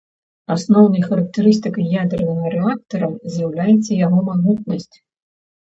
[0.53, 4.95] Асноўнай характарыстыкай ядзернага рэактара з'яўляецца яго магутнасць.